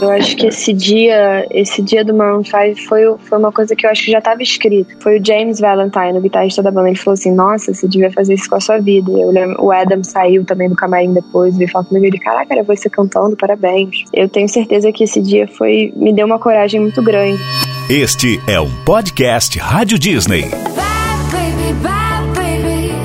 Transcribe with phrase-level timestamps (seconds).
[0.00, 3.86] Eu acho que esse dia, esse dia do Maroon 5 foi, foi uma coisa que
[3.86, 4.94] eu acho que já estava escrito.
[5.00, 8.34] Foi o James Valentine, o guitarrista da banda, ele falou assim: Nossa, você devia fazer
[8.34, 9.10] isso com a sua vida.
[9.10, 12.62] Eu lembro, o Adam saiu também do camarim depois, veio falar comigo: ele, Caraca, era
[12.62, 14.04] você cantando, parabéns.
[14.12, 17.40] Eu tenho certeza que esse dia foi me deu uma coragem muito grande.
[17.88, 20.73] Este é um podcast Rádio Disney.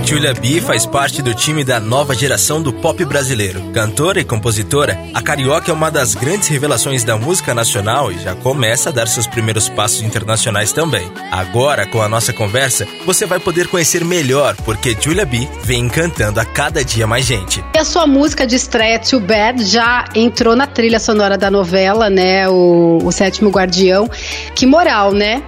[0.09, 3.69] Julia B faz parte do time da nova geração do pop brasileiro.
[3.71, 8.33] Cantora e compositora, a carioca é uma das grandes revelações da música nacional e já
[8.33, 11.11] começa a dar seus primeiros passos internacionais também.
[11.29, 16.39] Agora, com a nossa conversa, você vai poder conhecer melhor porque Julia B vem encantando
[16.39, 17.63] a cada dia mais gente.
[17.75, 22.09] E a sua música de estreia, Too Bad, já entrou na trilha sonora da novela,
[22.09, 22.49] né?
[22.49, 24.09] O, o Sétimo Guardião.
[24.55, 25.43] Que moral, né?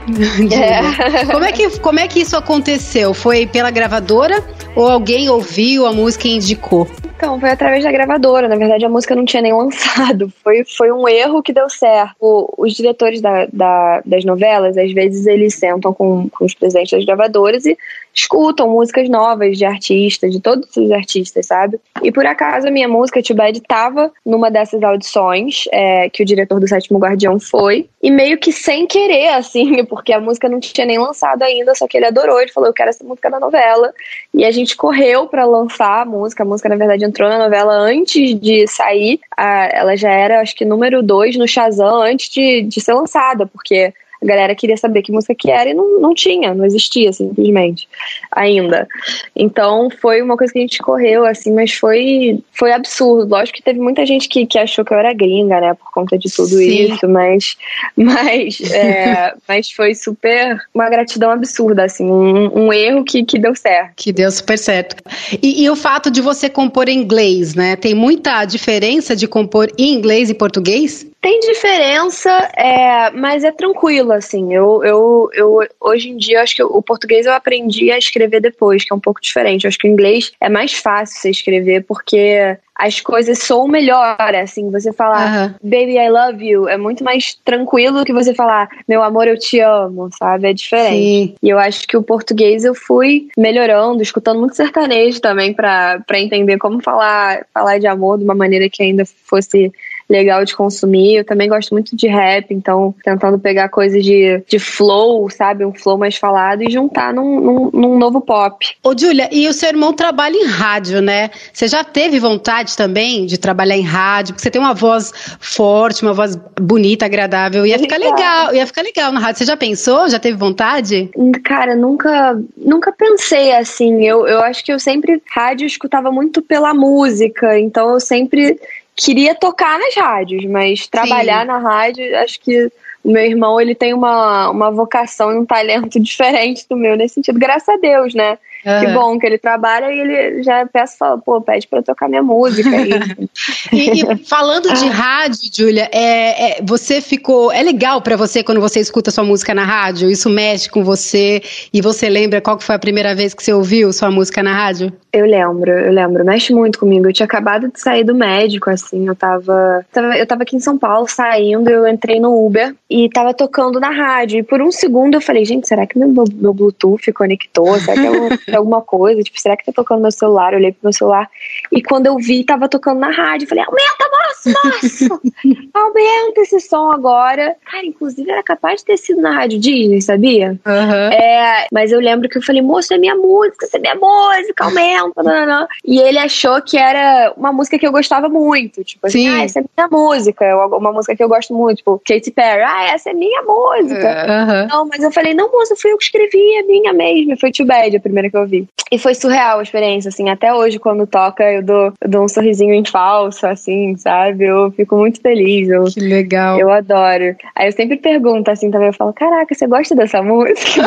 [0.52, 1.26] É.
[1.34, 3.12] Como, é que, como é que isso aconteceu?
[3.12, 6.88] Foi pela gravadora ou alguém ouviu a música e indicou?
[7.22, 8.48] Então, foi através da gravadora.
[8.48, 10.34] Na verdade, a música não tinha nem lançado.
[10.44, 12.16] Foi, foi um erro que deu certo.
[12.20, 16.91] O, os diretores da, da, das novelas, às vezes, eles sentam com, com os presidentes
[16.91, 17.77] das gravadoras e
[18.13, 21.80] escutam músicas novas de artistas, de todos os artistas, sabe?
[22.04, 26.26] E por acaso a minha música, Too Bad, tava numa dessas audições é, que o
[26.26, 27.88] diretor do Sétimo Guardião foi.
[28.04, 31.88] E meio que sem querer, assim, porque a música não tinha nem lançado ainda, só
[31.88, 32.41] que ele adorou.
[32.41, 33.93] Ele falou: Eu quero essa música na novela.
[34.34, 36.43] E a gente correu para lançar a música.
[36.43, 39.20] A música, na verdade, entrou na novela antes de sair.
[39.35, 43.45] A, ela já era, acho que, número dois no Shazam antes de, de ser lançada,
[43.45, 47.12] porque a galera queria saber que música que era e não, não tinha, não existia
[47.12, 47.90] simplesmente
[48.32, 48.88] ainda.
[49.36, 53.32] Então foi uma coisa que a gente correu, assim, mas foi, foi absurdo.
[53.32, 56.18] Lógico que teve muita gente que, que achou que eu era gringa, né, por conta
[56.20, 56.94] de tudo Sim.
[56.94, 57.55] isso, mas,
[57.96, 63.55] mas, é, mas foi super uma gratidão absurda, assim, um, um, erro que, que deu
[63.55, 63.94] certo.
[63.96, 64.96] Que deu super certo.
[65.42, 67.75] E, e o fato de você compor em inglês, né?
[67.75, 71.10] Tem muita diferença de compor em inglês e português?
[71.22, 74.53] Tem diferença, é, mas é tranquilo, assim.
[74.53, 78.84] Eu, eu, eu, hoje em dia, acho que o português eu aprendi a escrever depois,
[78.84, 79.66] que é um pouco diferente.
[79.66, 84.18] Eu acho que o inglês é mais fácil você escrever, porque as coisas soam melhor,
[84.20, 85.70] assim, você falar uhum.
[85.70, 89.60] baby I love you é muito mais tranquilo que você falar meu amor eu te
[89.60, 90.50] amo, sabe?
[90.50, 90.96] É diferente.
[90.96, 91.36] Sim.
[91.44, 96.58] E eu acho que o português eu fui melhorando, escutando muito sertanejo também para entender
[96.58, 99.72] como falar, falar de amor de uma maneira que ainda fosse
[100.12, 101.16] legal de consumir.
[101.16, 105.66] Eu também gosto muito de rap, então tentando pegar coisas de, de flow, sabe?
[105.66, 108.66] Um flow mais falado e juntar num, num, num novo pop.
[108.84, 111.32] Ô, Júlia, e o seu irmão trabalha em rádio, né?
[111.54, 114.34] Você já teve vontade também de trabalhar em rádio?
[114.34, 117.66] Porque você tem uma voz forte, uma voz bonita, agradável.
[117.66, 119.40] Ia ficar legal, ia ficar legal na rádio.
[119.40, 120.10] Você já pensou?
[120.10, 121.10] Já teve vontade?
[121.44, 124.06] Cara, nunca, nunca pensei assim.
[124.06, 128.60] Eu, eu acho que eu sempre, rádio, escutava muito pela música, então eu sempre
[128.96, 131.47] queria tocar nas rádios, mas trabalhar Sim.
[131.47, 132.72] na rádio, acho que
[133.03, 137.16] o meu irmão ele tem uma, uma vocação e um talento diferente do meu nesse
[137.16, 138.38] sentido, graças a Deus, né?
[138.66, 138.80] Uhum.
[138.80, 142.08] Que bom que ele trabalha e ele já peça fala, pô, pede pra eu tocar
[142.08, 142.70] minha música.
[143.74, 147.52] e, e, falando de rádio, Júlia, é, é, você ficou.
[147.52, 150.10] É legal para você quando você escuta sua música na rádio?
[150.10, 151.42] Isso mexe com você
[151.74, 154.54] e você lembra qual que foi a primeira vez que você ouviu sua música na
[154.54, 154.94] rádio?
[155.12, 157.08] Eu lembro, eu lembro, mexe muito comigo.
[157.08, 159.86] Eu tinha acabado de sair do médico, assim, eu tava.
[160.18, 163.90] Eu tava aqui em São Paulo saindo, eu entrei no Uber e tava tocando na
[163.90, 164.40] rádio.
[164.40, 167.80] E por um segundo eu falei, gente, será que meu, meu Bluetooth conectou?
[167.80, 170.53] Será que eu alguma coisa, tipo, será que tá tocando no meu celular?
[170.53, 171.29] Eu olhei pro meu celular
[171.72, 173.47] e quando eu vi, tava tocando na rádio.
[173.47, 175.22] Falei, aumenta, moço, moço!
[175.73, 177.56] aumenta esse som agora.
[177.66, 180.59] Cara, inclusive era capaz de ter sido na rádio Disney, sabia?
[180.66, 181.13] Uhum.
[181.13, 184.66] É, mas eu lembro que eu falei, moço, é minha música, essa é minha música,
[184.66, 185.23] aumenta.
[185.23, 185.68] Não, não, não.
[185.85, 188.83] E ele achou que era uma música que eu gostava muito.
[188.83, 189.29] Tipo assim, Sim.
[189.29, 190.68] ah, essa é minha música.
[190.68, 194.25] Uma música que eu gosto muito, tipo, Katy Perry, ah, essa é minha música.
[194.28, 194.68] Uhum.
[194.68, 197.38] Não, mas eu falei, não, moça, fui eu que escrevi, é minha mesmo.
[197.39, 198.68] Foi Too Bad, a primeira que eu ouvir.
[198.91, 202.28] E foi surreal a experiência, assim, até hoje quando toca eu dou, eu dou um
[202.28, 204.44] sorrisinho em falso, assim, sabe?
[204.44, 205.69] Eu fico muito feliz.
[205.69, 206.60] Eu, que legal.
[206.60, 207.33] Eu adoro.
[207.56, 210.81] Aí eu sempre pergunto, assim, também, eu falo, caraca, você gosta dessa música?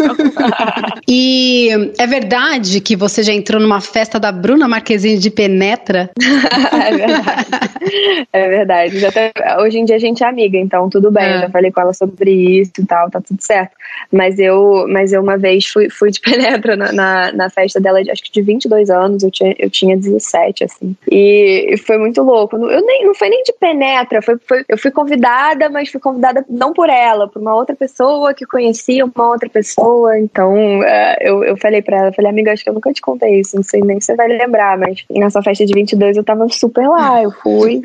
[1.06, 6.10] e é verdade que você já entrou numa festa da Bruna Marquezine de Penetra?
[6.72, 7.46] é verdade.
[8.32, 9.04] É verdade.
[9.04, 11.24] Até, hoje em dia a gente é amiga, então tudo bem.
[11.24, 11.36] É.
[11.36, 13.72] Eu já falei com ela sobre isso e tal, tá tudo certo.
[14.10, 18.00] Mas eu, mas eu uma vez fui, fui de Penetra na, na, na, festa dela,
[18.00, 20.96] acho que de 22 anos, eu tinha, eu tinha 17, assim.
[21.10, 22.56] E, e foi muito louco.
[22.56, 24.22] Eu nem, não foi nem de penetra.
[24.22, 28.34] Foi, foi, eu fui convidada, mas fui convidada não por ela, por uma outra pessoa
[28.34, 30.18] que conhecia uma outra pessoa.
[30.18, 33.40] Então uh, eu, eu falei pra ela, falei, amiga, acho que eu nunca te contei
[33.40, 36.48] isso, não sei nem se você vai lembrar, mas nessa festa de 22 eu tava
[36.48, 37.82] super lá, eu fui.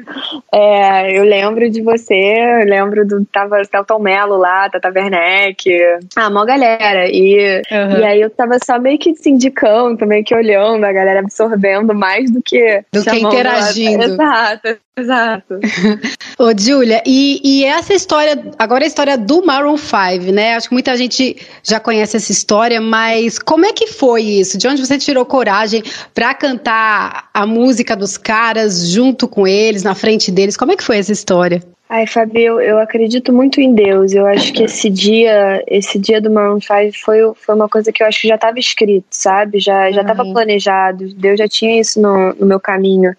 [0.52, 2.14] É, eu lembro de você,
[2.62, 3.26] eu lembro do.
[3.26, 5.70] Tava Celton Mello lá, Tata Werneck,
[6.16, 7.08] ah, mó galera.
[7.08, 8.00] E, uhum.
[8.00, 11.94] e aí eu tava só meio que se indicando, meio que olhando, a galera absorvendo
[11.94, 12.84] mais do que.
[12.92, 14.04] Do que interagindo.
[14.04, 15.60] Exato, exato.
[16.40, 20.56] Ô, Julia, e, e essa história, agora a história do Maroon 5, né?
[20.56, 24.58] Acho que muita gente já conhece essa história, mas como é que foi isso?
[24.58, 25.84] De onde você tirou coragem
[26.14, 30.58] para cantar a música dos caras junto com eles, na frente deles?
[30.58, 31.62] Como é que foi essa história?
[31.92, 34.14] Ai, Fabio, eu acredito muito em Deus.
[34.14, 38.04] Eu acho que esse dia, esse dia do Maroon 5 foi, foi uma coisa que
[38.04, 39.60] eu acho que já estava escrito, sabe?
[39.60, 40.32] Já já estava uhum.
[40.32, 41.12] planejado.
[41.16, 43.16] Deus já tinha isso no, no meu caminho.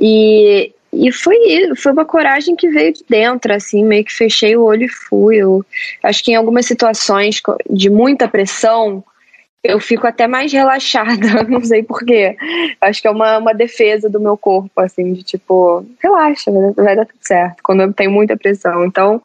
[0.00, 1.36] E, e foi,
[1.76, 5.36] foi uma coragem que veio de dentro, assim, meio que fechei o olho e fui.
[5.36, 5.62] Eu
[6.02, 9.04] acho que em algumas situações de muita pressão,
[9.62, 12.36] eu fico até mais relaxada, não sei porquê.
[12.80, 17.06] Acho que é uma, uma defesa do meu corpo, assim, de tipo, relaxa, vai, dar
[17.06, 18.84] tudo certo, quando eu tenho muita pressão.
[18.84, 19.22] Então,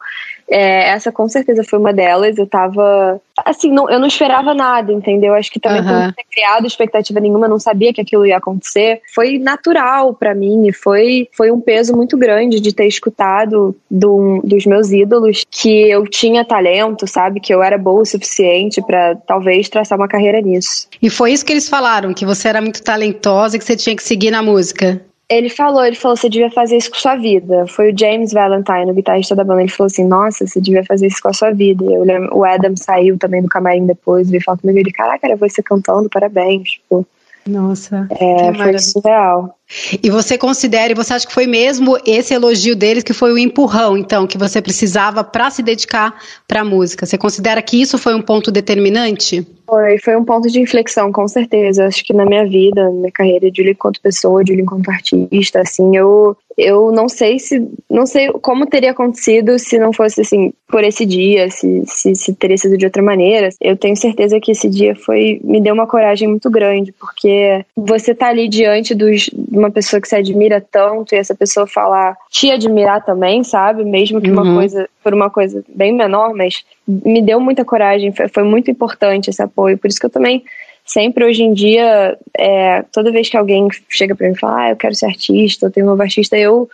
[0.48, 2.36] é, essa com certeza foi uma delas.
[2.36, 3.20] Eu tava.
[3.44, 5.34] Assim, não, eu não esperava nada, entendeu?
[5.34, 5.86] Acho que também uhum.
[5.86, 9.00] por não ter criado expectativa nenhuma, não sabia que aquilo ia acontecer.
[9.14, 14.40] Foi natural para mim e foi, foi um peso muito grande de ter escutado do,
[14.44, 17.40] dos meus ídolos que eu tinha talento, sabe?
[17.40, 20.88] Que eu era boa o suficiente para talvez traçar uma carreira nisso.
[21.02, 23.96] E foi isso que eles falaram, que você era muito talentosa e que você tinha
[23.96, 25.00] que seguir na música.
[25.28, 27.66] Ele falou, ele falou, você devia fazer isso com sua vida.
[27.66, 29.62] Foi o James Valentine, o guitarrista da banda.
[29.62, 31.84] Ele falou assim, nossa, você devia fazer isso com a sua vida.
[31.84, 34.78] Eu lembro, o Adam saiu também do camarim depois, veio falar comigo.
[34.78, 36.72] Ele, caraca, era você cantando, parabéns.
[36.72, 37.06] Tipo,
[37.46, 39.56] nossa, é, foi surreal.
[40.02, 43.38] E você considera, e você acha que foi mesmo esse elogio deles que foi o
[43.38, 46.14] empurrão, então, que você precisava para se dedicar
[46.46, 47.06] para a música?
[47.06, 49.46] Você considera que isso foi um ponto determinante?
[49.66, 51.86] Foi, foi um ponto de inflexão, com certeza.
[51.86, 55.96] Acho que na minha vida, na minha carreira de enquanto pessoa, de enquanto artista, assim,
[55.96, 60.84] eu eu não sei se não sei como teria acontecido se não fosse assim por
[60.84, 64.68] esse dia se, se, se, teria sido de outra maneira eu tenho certeza que esse
[64.68, 69.70] dia foi me deu uma coragem muito grande porque você tá ali diante dos uma
[69.70, 73.84] pessoa que você admira tanto e essa pessoa falar te admirar também, sabe?
[73.84, 74.42] Mesmo que uhum.
[74.42, 78.70] uma coisa, por uma coisa bem menor, mas me deu muita coragem, foi, foi muito
[78.70, 79.78] importante esse apoio.
[79.78, 80.44] Por isso que eu também
[80.84, 84.70] sempre hoje em dia, é, toda vez que alguém chega para mim e fala, ah,
[84.70, 86.68] eu quero ser artista, eu tenho um novo artista, eu,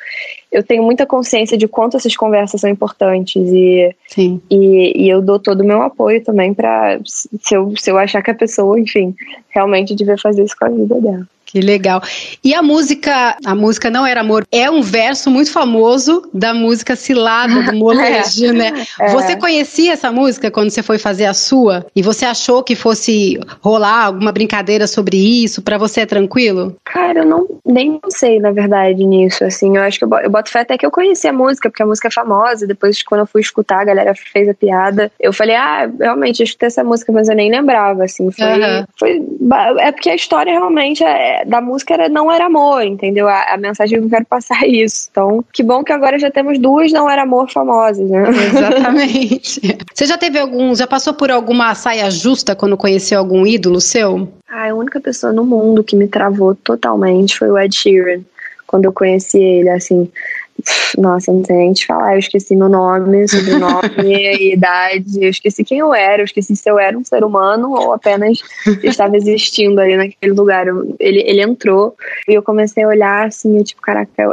[0.51, 4.41] eu tenho muita consciência de quanto essas conversas são importantes e, Sim.
[4.51, 8.21] e, e eu dou todo o meu apoio também para se eu, se eu achar
[8.23, 9.15] que a pessoa, enfim,
[9.49, 11.27] realmente devia fazer isso com a vida dela.
[11.51, 12.01] Que legal.
[12.45, 16.95] E a música, a música Não Era Amor, é um verso muito famoso da música
[16.95, 18.87] Cilada, do Molejo, é, né?
[19.01, 19.09] É.
[19.09, 21.85] Você conhecia essa música quando você foi fazer a sua?
[21.95, 25.61] E você achou que fosse rolar alguma brincadeira sobre isso?
[25.61, 26.77] Para você é tranquilo?
[26.85, 29.77] Cara, eu não, nem sei, na verdade, nisso, assim.
[29.77, 31.87] Eu acho que eu, eu boto fé até que eu conheci a música, porque a
[31.87, 32.65] música é famosa.
[32.65, 35.11] Depois, quando eu fui escutar, a galera fez a piada.
[35.19, 38.31] Eu falei, ah, realmente, eu escutei essa música, mas eu nem lembrava, assim.
[38.31, 38.85] Foi, uhum.
[38.97, 39.23] foi
[39.81, 43.29] é porque a história realmente é da música era não era amor, entendeu?
[43.29, 45.09] A, a, mensagem que eu quero passar é isso.
[45.11, 48.25] Então, que bom que agora já temos duas não era amor famosas, né?
[48.29, 49.61] Exatamente.
[49.95, 54.29] Você já teve algum, já passou por alguma saia justa quando conheceu algum ídolo seu?
[54.49, 58.23] Ah, a única pessoa no mundo que me travou totalmente foi o Ed Sheeran.
[58.67, 60.09] Quando eu conheci ele, assim,
[60.99, 62.15] nossa, não sei nem te falar.
[62.15, 65.23] Eu esqueci meu nome, sobrenome, idade.
[65.23, 66.23] Eu esqueci quem eu era.
[66.23, 68.43] Eu esqueci se eu era um ser humano ou apenas
[68.83, 70.67] estava existindo ali naquele lugar.
[70.67, 71.95] Eu, ele, ele entrou
[72.29, 74.33] e eu comecei a olhar assim, eu, tipo, caraca, eu,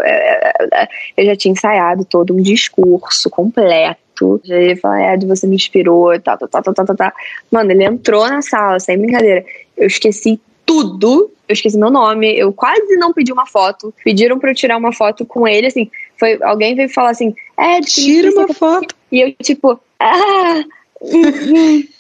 [1.18, 4.42] eu já tinha ensaiado todo um discurso completo.
[4.44, 7.14] Já ia falar, é, você me inspirou, tá, tá, tá, tá, tá, tá.
[7.52, 9.46] Mano, ele entrou na sala, sem brincadeira.
[9.78, 11.32] Eu esqueci tudo.
[11.48, 13.94] Eu esqueci meu nome, eu quase não pedi uma foto.
[14.04, 15.90] Pediram para eu tirar uma foto com ele, assim.
[16.20, 18.96] Foi, alguém veio falar assim: é, tira uma foto.
[19.12, 20.64] E eu, tipo, ah.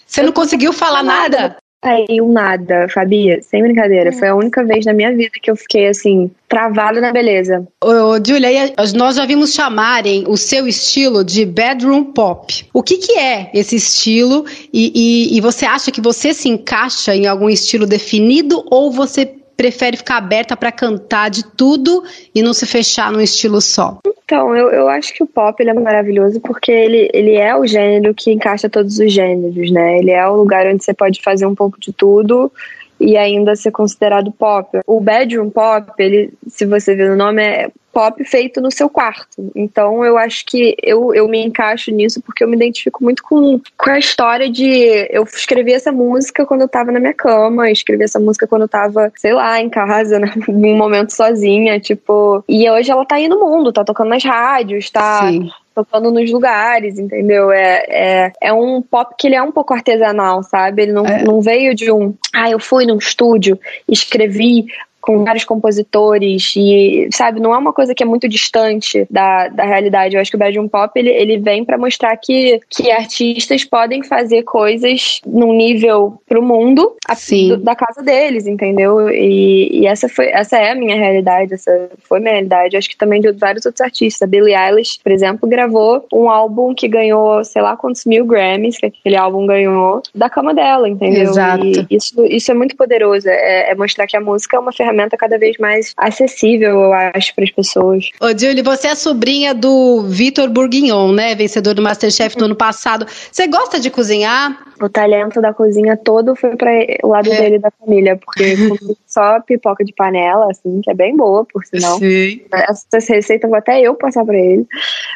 [0.05, 1.41] Você não conseguiu falar nada?
[1.41, 1.57] nada?
[1.83, 4.11] Saiu nada, Fabia, sem brincadeira.
[4.11, 7.67] Foi a única vez na minha vida que eu fiquei assim, travada na beleza.
[7.83, 12.67] Ô, Julia, nós já vimos chamarem o seu estilo de bedroom pop.
[12.73, 14.43] O que, que é esse estilo?
[14.73, 19.36] E, e, e você acha que você se encaixa em algum estilo definido ou você
[19.57, 23.97] prefere ficar aberta para cantar de tudo e não se fechar num estilo só?
[24.23, 27.65] Então, eu, eu acho que o pop ele é maravilhoso porque ele, ele é o
[27.65, 29.97] gênero que encaixa todos os gêneros, né?
[29.97, 32.51] Ele é o lugar onde você pode fazer um pouco de tudo
[32.99, 34.79] e ainda ser considerado pop.
[34.85, 39.51] O bedroom pop, ele, se você ver no nome, é pop feito no seu quarto.
[39.55, 43.59] Então eu acho que eu, eu me encaixo nisso porque eu me identifico muito com,
[43.75, 48.03] com a história de eu escrevi essa música quando eu tava na minha cama, escrevi
[48.03, 50.31] essa música quando eu tava, sei lá, em casa, né?
[50.47, 52.43] num momento sozinha, tipo.
[52.47, 55.27] E hoje ela tá aí no mundo, tá tocando nas rádios, tá.
[55.27, 57.51] Sim tocando nos lugares, entendeu?
[57.51, 60.81] É, é, é um pop que ele é um pouco artesanal, sabe?
[60.81, 61.23] Ele não, é.
[61.23, 62.15] não veio de um.
[62.33, 64.65] Ah, eu fui num estúdio, escrevi
[65.07, 69.63] com vários compositores e, sabe, não é uma coisa que é muito distante da, da
[69.63, 70.15] realidade.
[70.15, 74.03] Eu acho que o Bedroom Pop, ele, ele vem para mostrar que, que artistas podem
[74.03, 79.09] fazer coisas num nível pro mundo a, do, da casa deles, entendeu?
[79.09, 82.75] E, e, essa, foi, essa é a minha realidade, essa foi a minha realidade.
[82.75, 84.21] Eu acho que também de vários outros artistas.
[84.21, 88.77] A Billie Eilish, por exemplo, gravou um álbum que ganhou, sei lá quantos mil Grammys,
[88.77, 91.29] que aquele álbum ganhou, da cama dela, entendeu?
[91.29, 91.65] Exato.
[91.65, 94.96] E isso, isso é muito poderoso, é, é mostrar que a música é uma ferramenta
[94.97, 98.09] ferramenta cada vez mais acessível, eu acho, para as pessoas.
[98.19, 101.35] Ô, Julie, você é sobrinha do Vitor Bourguignon, né?
[101.35, 103.05] Vencedor do Masterchef do ano passado.
[103.31, 104.66] Você gosta de cozinhar?
[104.81, 106.71] O talento da cozinha todo foi para
[107.03, 107.41] o lado é.
[107.41, 108.55] dele da família, porque
[109.07, 111.97] só pipoca de panela, assim, que é bem boa, por sinal.
[111.97, 112.41] Sim.
[112.51, 114.65] Essa receita vou até eu passar para ele.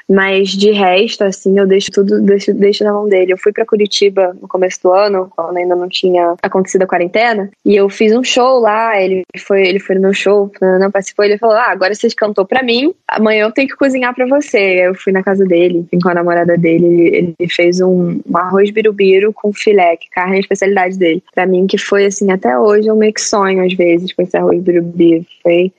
[0.10, 3.34] Mas de resto, assim, eu deixo tudo, deixo, deixo na mão dele.
[3.34, 7.50] Eu fui para Curitiba no começo do ano, quando ainda não tinha acontecido a quarentena,
[7.66, 9.00] e eu fiz um show lá.
[9.00, 11.26] Ele foi, ele foi no meu show, não participou.
[11.26, 14.88] Ele falou: Ah, agora você cantou para mim, amanhã eu tenho que cozinhar para você.
[14.88, 16.86] Eu fui na casa dele, com a namorada dele.
[16.86, 21.24] Ele, ele fez um, um arroz birubiru com filé, que carne é a especialidade dele.
[21.34, 24.36] Para mim, que foi assim, até hoje, eu meio que sonho às vezes com esse
[24.38, 25.26] arroz birubiru.
[25.42, 25.72] Foi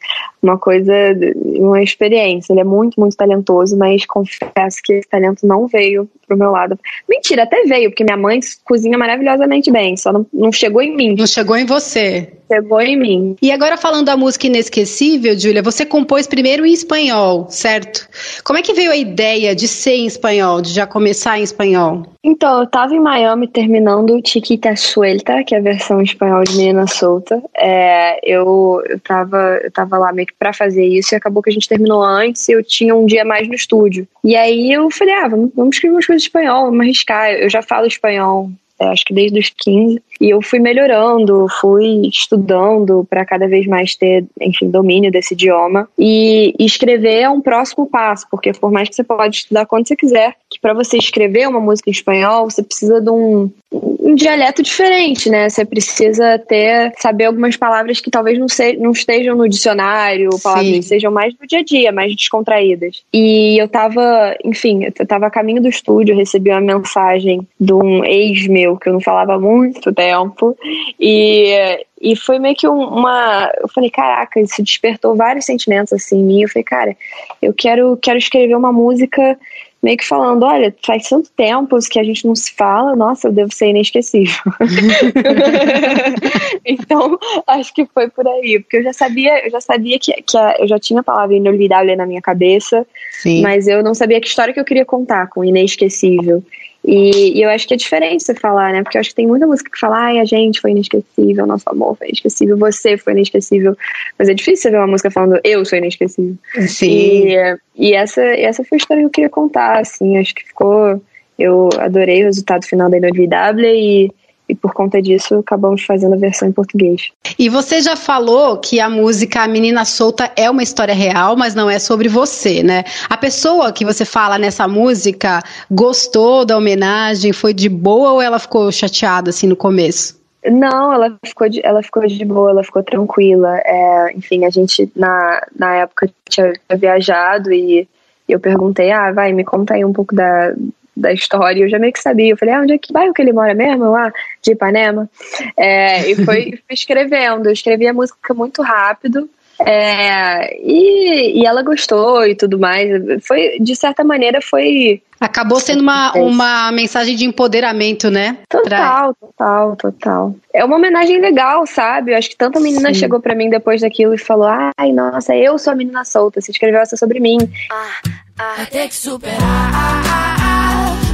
[0.43, 0.93] uma coisa,
[1.35, 2.53] uma experiência.
[2.53, 6.79] Ele é muito, muito talentoso, mas confesso que esse talento não veio pro meu lado.
[7.09, 11.15] Mentira, até veio, porque minha mãe cozinha maravilhosamente bem, só não, não chegou em mim.
[11.17, 12.33] Não chegou em você.
[12.51, 13.37] Chegou em mim.
[13.41, 18.07] E agora falando da música inesquecível, Júlia, você compôs primeiro em espanhol, certo?
[18.45, 22.03] Como é que veio a ideia de ser em espanhol, de já começar em espanhol?
[22.25, 26.57] Então, eu tava em Miami terminando Chiquita Suelta, que é a versão em espanhol de
[26.57, 27.43] Menina Solta.
[27.57, 31.51] É, eu, eu, tava, eu tava lá meio que pra fazer isso e acabou que
[31.51, 34.07] a gente terminou antes e eu tinha um dia mais no estúdio.
[34.23, 37.31] E aí eu falei, ah, vamos, vamos escrever umas coisas espanhol, vamos arriscar.
[37.33, 38.51] Eu já falo espanhol
[38.83, 40.03] é, acho que desde os 15.
[40.23, 45.89] E eu fui melhorando, fui estudando para cada vez mais ter, enfim, domínio desse idioma.
[45.99, 49.97] E escrever é um próximo passo, porque por mais que você pode estudar quando você
[49.97, 54.63] quiser, que para você escrever uma música em espanhol, você precisa de um, um dialeto
[54.63, 55.49] diferente, né?
[55.49, 60.67] Você precisa ter, saber algumas palavras que talvez não, se, não estejam no dicionário, palavras
[60.67, 60.75] Sim.
[60.75, 63.03] que sejam mais do dia a dia, mais descontraídas.
[63.13, 68.05] E eu tava, enfim, eu tava a caminho do estúdio, recebi uma mensagem de um
[68.05, 70.57] ex meu que eu não falava muito tempo.
[70.99, 73.51] E, e foi meio que uma.
[73.61, 76.43] Eu falei, caraca, isso despertou vários sentimentos assim em mim.
[76.43, 76.97] Eu falei, cara,
[77.41, 79.39] eu quero, quero escrever uma música
[79.83, 83.33] meio que falando, olha, faz tanto tempo que a gente não se fala, nossa, eu
[83.33, 84.33] devo ser inesquecível.
[86.65, 90.39] então, acho que foi por aí, porque eu já sabia, eu já sabia que, que
[90.39, 93.43] a, eu já tinha a palavra inolvidável na minha cabeça, Sim.
[93.43, 96.45] mas eu não sabia que história que eu queria contar com inesquecível.
[96.85, 98.83] E, e, eu acho que é diferente você falar, né?
[98.83, 101.69] Porque eu acho que tem muita música que fala, ai, a gente foi inesquecível, nosso
[101.69, 103.77] amor foi inesquecível, você foi inesquecível.
[104.19, 106.37] Mas é difícil você ver uma música falando, eu sou inesquecível.
[106.67, 107.29] Sim.
[107.29, 110.19] E, e essa, essa foi a história que eu queria contar, assim.
[110.19, 111.01] Acho que ficou.
[111.39, 114.11] Eu adorei o resultado final da Inolvidável e
[114.53, 117.11] e por conta disso acabamos fazendo a versão em português.
[117.39, 121.55] E você já falou que a música A Menina Solta é uma história real, mas
[121.55, 122.85] não é sobre você, né?
[123.09, 128.39] A pessoa que você fala nessa música gostou da homenagem, foi de boa ou ela
[128.39, 130.21] ficou chateada assim no começo?
[130.45, 133.57] Não, ela ficou de, ela ficou de boa, ela ficou tranquila.
[133.65, 137.89] É, enfim, a gente na, na época tinha viajado e
[138.29, 140.53] eu perguntei, ah, vai, me conta aí um pouco da,
[140.97, 142.31] da história, eu já meio que sabia.
[142.31, 143.91] Eu falei, ah, onde é que bairro que ele mora mesmo?
[143.91, 145.09] Lá de Ipanema.
[145.57, 147.47] É, e foi fui escrevendo.
[147.47, 149.29] Eu escrevi a música muito rápido.
[149.61, 152.89] É, e, e ela gostou e tudo mais.
[153.25, 155.03] Foi, de certa maneira, foi.
[155.21, 158.39] Acabou sendo uma, uma mensagem de empoderamento, né?
[158.49, 159.29] Total, pra...
[159.29, 160.35] total, total.
[160.53, 162.13] É uma homenagem legal, sabe?
[162.13, 163.01] Eu acho que tanta menina Sim.
[163.01, 166.41] chegou para mim depois daquilo e falou: ai, nossa, eu sou a menina solta.
[166.41, 167.39] Você escreveu essa sobre mim.
[167.71, 170.42] Ah, ah, ter que superar, ah, ah, ah,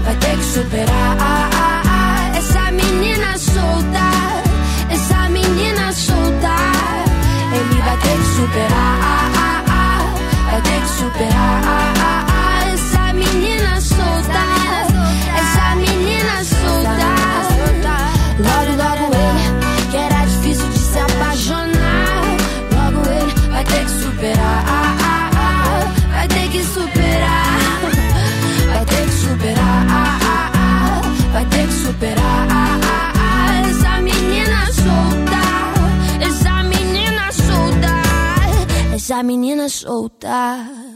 [0.08, 1.16] vai ter que superar.
[2.34, 4.08] essa menina solta,
[4.88, 6.56] essa menina solta.
[7.52, 9.62] Ele vai ter que superar,
[10.50, 11.87] vai ter que superar.
[39.18, 40.87] Da menina solta.